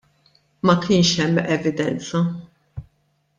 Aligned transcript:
Ma 0.65 0.75
kienx 0.85 1.11
hemm 1.19 1.37
evidenza. 1.57 2.23